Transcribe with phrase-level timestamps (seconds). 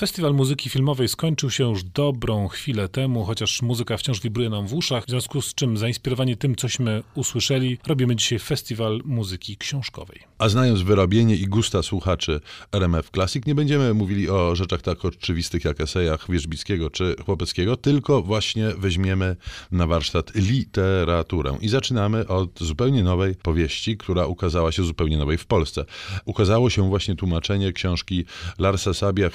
[0.00, 4.74] Festiwal Muzyki Filmowej skończył się już dobrą chwilę temu, chociaż muzyka wciąż wibruje nam w
[4.74, 10.20] uszach, w związku z czym zainspirowani tym, cośmy usłyszeli, robimy dzisiaj Festiwal Muzyki Książkowej.
[10.38, 12.40] A znając wyrobienie i gusta słuchaczy
[12.72, 18.22] RMF Classic, nie będziemy mówili o rzeczach tak oczywistych jak esejach Wierzbickiego czy Chłopeckiego, tylko
[18.22, 19.36] właśnie weźmiemy
[19.72, 21.58] na warsztat literaturę.
[21.60, 25.84] I zaczynamy od zupełnie nowej powieści, która ukazała się zupełnie nowej w Polsce.
[26.24, 28.24] Ukazało się właśnie tłumaczenie książki
[28.58, 29.30] Larsa Sabia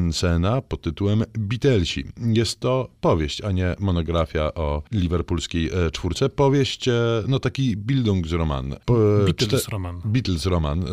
[0.00, 2.04] Christensena pod tytułem Beatlesi.
[2.26, 6.28] Jest to powieść, a nie monografia o liverpoolskiej e, czwórce.
[6.28, 6.92] Powieść, e,
[7.28, 8.76] no taki Bildungsroman.
[8.84, 8.94] Po-
[9.24, 10.00] Beatles czte- roman.
[10.04, 10.82] Beatles roman.
[10.82, 10.86] E,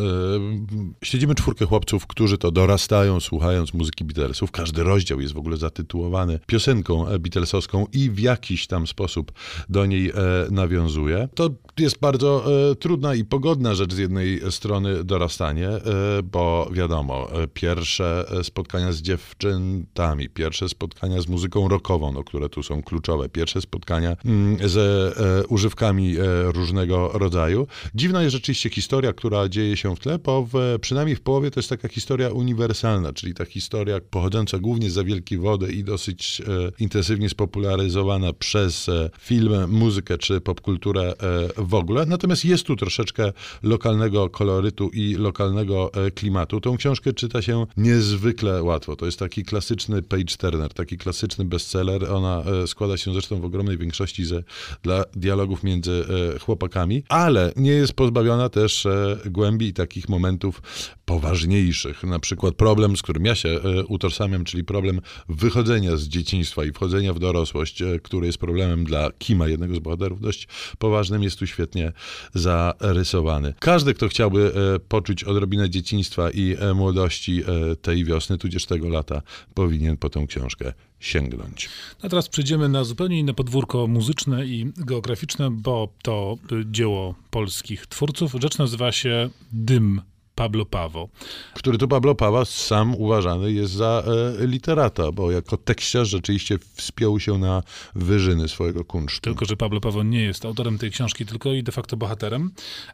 [1.04, 4.52] Śledzimy czwórkę chłopców, którzy to dorastają słuchając muzyki Beatlesów.
[4.52, 9.32] Każdy rozdział jest w ogóle zatytułowany piosenką e, Beatlesowską i w jakiś tam sposób
[9.70, 10.14] do niej e,
[10.52, 11.30] nawiązuje.
[11.36, 15.82] To jest bardzo e, trudna i pogodna rzecz z jednej strony dorastanie, e,
[16.24, 22.50] bo wiadomo, e, pierwsze e, spotkania z dziewczętami, pierwsze spotkania z muzyką rockową, no, które
[22.50, 27.68] tu są kluczowe, pierwsze spotkania mm, ze e, używkami e, różnego rodzaju.
[27.95, 31.59] Dziwna jest rzeczywiście historia, która dzieje się w tle, bo w, przynajmniej w połowie to
[31.59, 36.72] jest taka historia uniwersalna, czyli ta historia pochodząca głównie za wielkiej wody i dosyć e,
[36.80, 41.14] intensywnie spopularyzowana przez e, film, muzykę czy popkulturę e,
[41.58, 42.06] w ogóle.
[42.06, 43.31] Natomiast jest tu troszeczkę
[43.64, 46.62] lokalnego kolorytu i lokalnego e, klimatu.
[46.62, 48.77] Tą książkę czyta się niezwykle łatwo.
[48.80, 52.11] To jest taki klasyczny page turner, taki klasyczny bestseller.
[52.11, 54.44] Ona e, składa się zresztą w ogromnej większości ze,
[54.84, 60.61] dla dialogów między e, chłopakami, ale nie jest pozbawiona też e, głębi i takich momentów
[61.06, 62.03] poważniejszych.
[62.03, 67.14] Na przykład problem, z którym ja się utożsamiam, czyli problem wychodzenia z dzieciństwa i wchodzenia
[67.14, 70.47] w dorosłość, który jest problemem dla Kima, jednego z bohaterów, dość
[70.78, 71.91] poważnym, jest tu świetnie
[72.34, 73.53] zarysowany.
[73.59, 74.52] Każdy, kto chciałby
[74.88, 77.44] poczuć odrobinę dzieciństwa i młodości
[77.81, 79.22] tej wiosny, tudzież tego lata,
[79.54, 81.70] powinien po tę książkę sięgnąć.
[82.02, 87.88] A teraz przejdziemy na zupełnie inne podwórko muzyczne i geograficzne, bo to y, dzieło polskich
[87.88, 88.36] twórców.
[88.41, 90.02] Rzecz nazywa się Dym
[90.38, 91.09] Pablo Pawo.
[91.53, 94.03] Który to Pablo Pawa sam uważany jest za
[94.42, 97.64] e, literata, bo jako tekściarz rzeczywiście wspiął się na
[97.96, 99.22] wyżyny swojego kunsztu.
[99.22, 102.52] Tylko, że Pablo Pawo nie jest autorem tej książki, tylko i de facto bohaterem.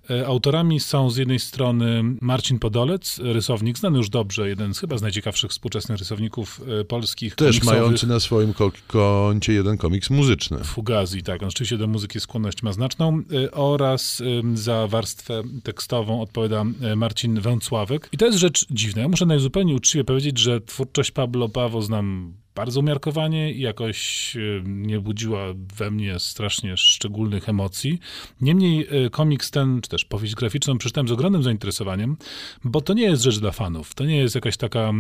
[0.10, 4.98] E, Autorami są z jednej strony Marcin Podolec, rysownik, znany już dobrze, jeden z chyba
[4.98, 7.36] z najciekawszych współczesnych rysowników e, polskich.
[7.36, 7.80] Też komiksowych.
[7.82, 10.64] mający na swoim ko- koncie jeden komiks muzyczny.
[10.64, 14.22] Fugazi, tak, on rzeczywiście do muzyki skłonność ma znaczną y, oraz
[14.54, 16.96] za warstwę tekstową odpowiada y,
[17.34, 18.10] Marcin Węcławek.
[18.12, 19.02] I to jest rzecz dziwna.
[19.02, 24.64] Ja muszę najzupełniej uczciwie powiedzieć, że twórczość Pablo Pawo znam bardzo umiarkowanie i jakoś y,
[24.66, 25.40] nie budziła
[25.78, 28.00] we mnie strasznie szczególnych emocji.
[28.42, 32.18] Niemniej y, komiks ten, czy też powieść graficzną przeczytałem z ogromnym zainteresowaniem,
[32.64, 33.96] bo to nie jest rzecz dla fanów.
[33.96, 34.92] To nie jest jakaś taka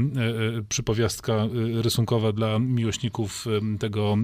[0.60, 1.48] y, przypowiastka
[1.82, 3.46] rysunkowa dla miłośników
[3.80, 4.18] tego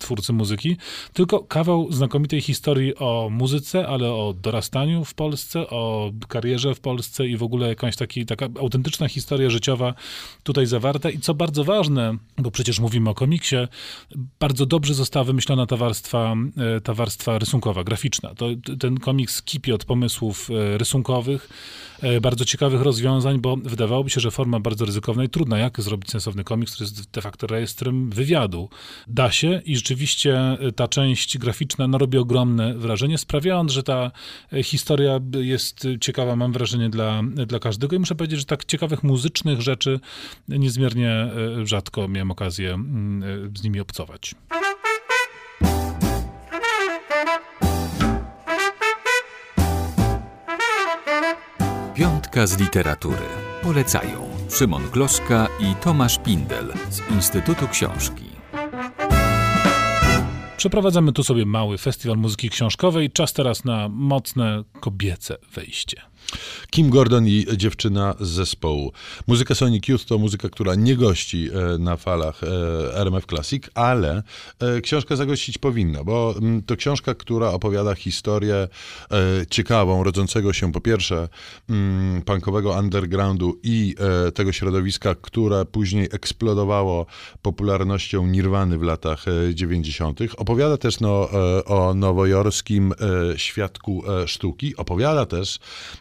[0.00, 0.76] twórcy muzyki,
[1.12, 7.26] tylko kawał znakomitej historii o muzyce, ale o dorastaniu w Polsce, o karierze w Polsce
[7.26, 9.94] i w ogóle jakaś taki, taka autentyczna historia życiowa
[10.42, 11.10] tutaj zawarta.
[11.10, 13.56] I co bardzo ważne, bo przecież mówimy o komiksie,
[14.40, 16.34] bardzo dobrze została wymyślona ta warstwa,
[16.76, 18.34] e, ta warstwa rysunkowa, graficzna.
[18.34, 18.46] To,
[18.80, 21.48] ten komiks kipi od pomysłów e, rysunkowych,
[22.00, 25.58] e, bardzo ciekawych rozwiązań, bo wydawałoby się, że forma bardzo ryzykowna i trudna.
[25.58, 28.68] Jak zrobić sensowny komiks, który jest de facto rejestrem wywiadu?
[29.06, 34.10] Da się i rzeczywiście ta część graficzna no, robi ogromne wrażenie, sprawiając, że ta
[34.62, 37.96] historia jest ciekawa, mam wrażenie, dla, dla każdego.
[37.96, 40.00] I muszę powiedzieć, że tak ciekawych muzycznych rzeczy
[40.48, 41.30] niezmiernie
[41.64, 44.34] rzadko miałem okazję mm, e, z nimi obcować.
[51.94, 53.26] Piątka z literatury.
[53.62, 58.35] Polecają Szymon Gloszka i Tomasz Pindel z Instytutu Książki.
[60.56, 63.10] Przeprowadzamy tu sobie mały festiwal muzyki książkowej.
[63.10, 66.02] Czas teraz na mocne kobiece wejście.
[66.70, 68.92] Kim Gordon i dziewczyna z zespołu.
[69.26, 72.46] Muzyka Sonic Youth to muzyka, która nie gości e, na falach e,
[72.94, 74.22] RMF Classic, ale
[74.60, 78.68] e, książka zagościć powinna, bo mm, to książka, która opowiada historię
[79.50, 81.28] ciekawą, rodzącego się po pierwsze
[81.70, 83.94] mm, punkowego undergroundu i
[84.34, 87.06] tego środowiska, które później eksplodowało
[87.42, 90.20] popularnością Nirwany w latach e, 90.
[90.46, 91.28] opowiada też no,
[91.64, 92.92] o nowojorskim
[93.36, 94.76] świadku sztuki.
[94.76, 95.58] Opowiada też,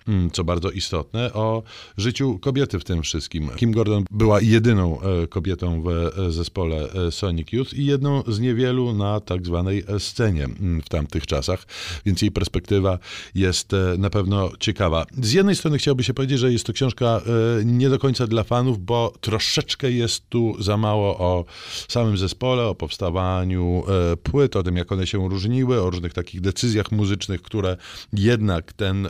[0.08, 1.64] mm, co bardzo istotne, o
[1.98, 3.50] życiu kobiety w tym wszystkim.
[3.56, 5.00] Kim Gordon była jedyną
[5.30, 10.90] kobietą w zespole Sonic Youth i jedną z niewielu na tak zwanej scenie mm, w
[10.90, 11.66] tamtych czasach,
[12.06, 13.00] więc jej perspektywa
[13.36, 15.06] jest na pewno ciekawa.
[15.22, 17.22] Z jednej strony chciałby się powiedzieć, że jest to książka
[17.66, 21.46] nie do końca dla fanów, bo troszeczkę jest tu za mało o
[21.88, 23.84] samym zespole, o powstawaniu
[24.14, 27.78] e, płyt, o tym, jak one się różniły, o różnych takich decyzjach muzycznych, które
[28.14, 29.10] jednak ten e,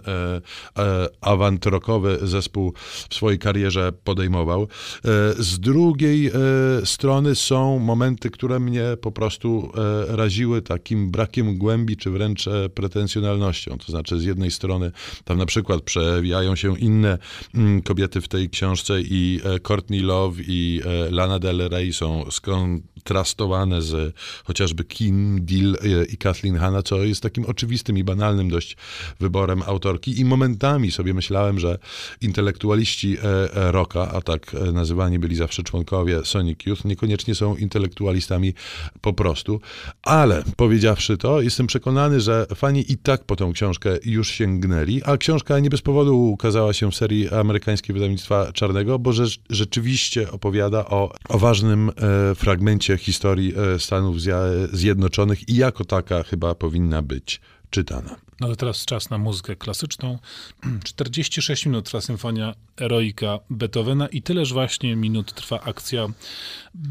[0.77, 2.73] e, zespół
[3.09, 4.67] w swojej karierze podejmował.
[5.37, 6.31] Z drugiej
[6.83, 9.71] strony są momenty, które mnie po prostu
[10.07, 12.45] raziły takim brakiem głębi, czy wręcz
[12.75, 13.77] pretensjonalnością.
[13.77, 14.91] To znaczy, z jednej strony
[15.23, 17.17] tam na przykład przewijają się inne
[17.55, 20.81] mm, kobiety w tej książce i Courtney Love i
[21.11, 27.21] Lana Del Rey są skontrastowane z chociażby Kim Deal e, i Kathleen Hanna, co jest
[27.21, 28.77] takim oczywistym i banalnym dość
[29.19, 30.19] wyborem autorki.
[30.19, 31.77] I momentami sobie myślałem, że
[32.21, 38.53] intelektualiści e, e, rocka, a tak nazywani byli zawsze członkowie Sonic Youth, niekoniecznie są intelektualistami
[39.01, 39.61] po prostu.
[40.03, 45.17] Ale powiedziawszy to, jestem przekonany, że fani i tak po tą książkę już sięgnęli, a
[45.17, 50.85] książka nie bez powodu ukazała się w serii amerykańskiej wydawnictwa Czarnego, bo że, rzeczywiście opowiada
[50.85, 54.17] o, o ważnym e, fragmencie historii Stanów
[54.71, 55.04] Zjednoczonych
[55.49, 58.15] i jako taka chyba powinna być czytana.
[58.39, 60.19] No teraz czas na muzykę klasyczną.
[60.83, 66.07] 46 minut trwa symfonia Eroika Beethovena i tyleż właśnie minut trwa akcja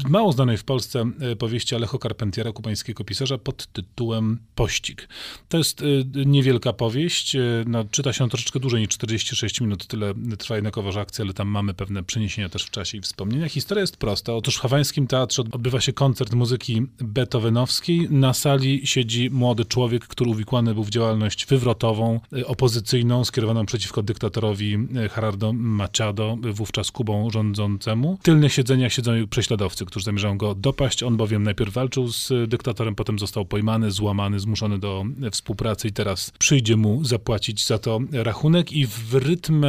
[0.09, 5.07] mało znanej w Polsce e, powieści Alecho Carpentiera, kubańskiego pisarza, pod tytułem Pościg.
[5.49, 5.85] To jest e,
[6.25, 11.25] niewielka powieść, e, no, czyta się troszeczkę dłużej niż 46 minut, tyle trwa jednakowoż akcja,
[11.25, 13.49] ale tam mamy pewne przeniesienia też w czasie i wspomnienia.
[13.49, 14.33] Historia jest prosta.
[14.33, 18.07] Otóż w hawańskim teatrze odbywa się koncert muzyki beethovenowskiej.
[18.09, 24.77] Na sali siedzi młody człowiek, który uwikłany był w działalność wywrotową, opozycyjną, skierowaną przeciwko dyktatorowi
[25.15, 28.17] Gerardo Machado, wówczas Kubą rządzącemu.
[28.21, 31.03] W tylnych siedzeniach siedzą prześladowcy, którzy zamierzają go dopaść.
[31.03, 36.31] On bowiem najpierw walczył z dyktatorem, potem został pojmany, złamany, zmuszony do współpracy i teraz
[36.39, 39.65] przyjdzie mu zapłacić za to rachunek i w rytm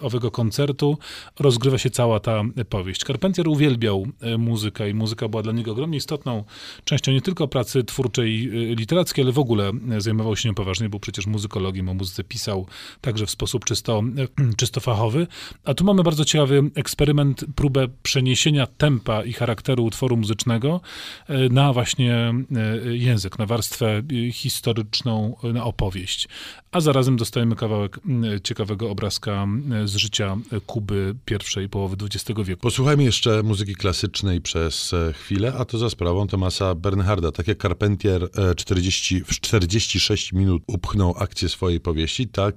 [0.00, 0.98] owego koncertu
[1.38, 3.04] rozgrywa się cała ta powieść.
[3.04, 4.06] Carpentier uwielbiał
[4.38, 6.44] muzykę i muzyka była dla niego ogromnie istotną
[6.84, 11.26] częścią nie tylko pracy twórczej, literackiej, ale w ogóle zajmował się nią poważnie, był przecież
[11.26, 12.66] muzykologiem, o muzyce pisał
[13.00, 14.02] także w sposób czysto,
[14.40, 15.26] e, czysto fachowy.
[15.64, 20.80] A tu mamy bardzo ciekawy eksperyment, próbę przeniesienia tempa i charakteru utworu muzycznego
[21.28, 24.02] e, na właśnie e, język, na warstwę
[24.32, 26.28] historyczną, na opowieść.
[26.72, 28.00] A zarazem dostajemy kawałek
[28.44, 29.46] ciekawego obrazka
[29.84, 30.36] z życia
[30.66, 32.62] Kuby pierwszej połowy XX wieku.
[32.62, 37.32] Posłuchajmy jeszcze muzyki klasycznej przez chwilę, a to za sprawą Tomasa Bernharda.
[37.32, 42.54] Tak jak Carpentier 40, w 46 minut upchnął akcję swojej powieści, tak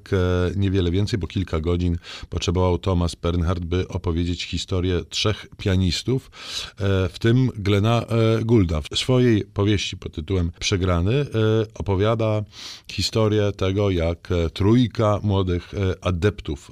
[0.56, 1.98] niewiele więcej, bo kilka godzin
[2.30, 6.31] potrzebował Thomas Bernhard, by opowiedzieć historię trzech pianistów,
[6.80, 8.81] e, w tym Glena e, Goulda.
[8.81, 11.25] W swojej powieści pod tytułem Przegrany e,
[11.74, 12.44] opowiada
[12.92, 14.02] historię tego, jak
[14.53, 15.71] trójka młodych
[16.01, 16.71] adeptów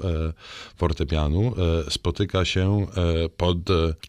[0.78, 1.54] fortepianu
[1.90, 2.88] spotyka się
[3.38, 3.58] pod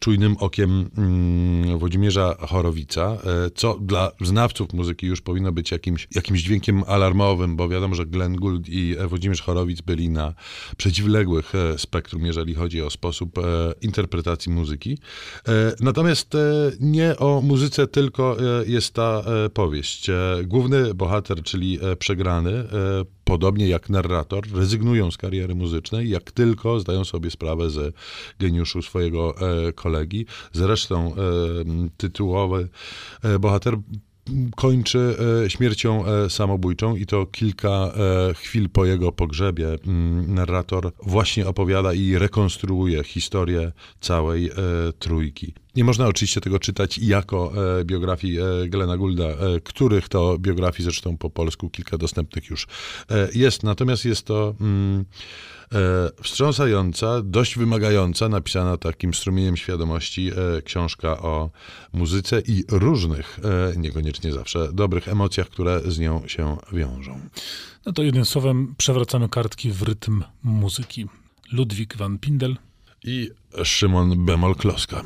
[0.01, 3.19] czujnym okiem mm, Włodzimierza Chorowica,
[3.55, 8.37] co dla znawców muzyki już powinno być jakimś, jakimś dźwiękiem alarmowym, bo wiadomo, że Glenn
[8.37, 10.35] Gould i Włodzimierz Chorowic byli na
[10.77, 13.43] przeciwległych e, spektrum, jeżeli chodzi o sposób e,
[13.81, 14.99] interpretacji muzyki.
[15.49, 16.33] E, natomiast
[16.81, 18.37] nie o muzyce tylko
[18.67, 19.25] jest ta
[19.55, 20.11] powieść.
[20.45, 22.65] Główny bohater, czyli przegrany,
[23.33, 27.95] podobnie jak narrator, rezygnują z kariery muzycznej, jak tylko zdają sobie sprawę z
[28.39, 29.35] geniuszu swojego
[29.75, 30.27] kolegi.
[30.53, 31.15] Zresztą
[31.97, 32.69] tytułowy
[33.41, 33.77] bohater
[34.57, 40.93] kończy e, śmiercią e, samobójczą i to kilka e, chwil po jego pogrzebie mm, narrator
[41.03, 44.51] właśnie opowiada i rekonstruuje historię całej
[44.99, 45.55] trójki.
[45.77, 47.53] Nie można oczywiście tego czytać jako
[47.85, 48.39] biografii
[48.69, 49.29] Glena Goulda,
[49.65, 52.67] których to biografii zresztą po polsku kilka dostępnych już
[53.35, 53.63] jest.
[53.63, 55.05] Natomiast jest to mm,
[55.75, 61.51] E, wstrząsająca, dość wymagająca, napisana takim strumieniem świadomości e, książka o
[61.93, 67.21] muzyce i różnych, e, niekoniecznie zawsze dobrych emocjach, które z nią się wiążą.
[67.87, 71.07] No to jednym słowem przewracamy kartki w rytm muzyki.
[71.53, 72.57] Ludwik van Pindel
[73.05, 73.31] i
[73.65, 75.03] Szymon Bemol Kloska.